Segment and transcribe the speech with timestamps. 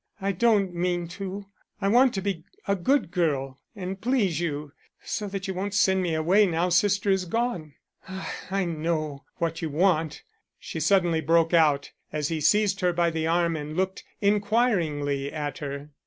[0.19, 1.45] I don't mean to,
[1.79, 4.71] I want to be a good girl and please you,
[5.03, 7.75] so that you won't send me away now sister is gone.
[8.07, 10.23] Ah, I know what you want,"
[10.57, 15.59] she suddenly broke out, as he seized her by the arm and looked inquiringly at
[15.59, 15.91] her.